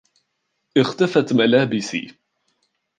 [0.75, 2.13] اختفت ملابسي.